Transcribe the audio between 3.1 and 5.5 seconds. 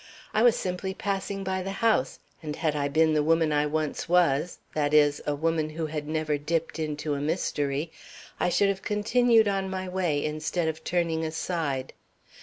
the woman I once was, that is, a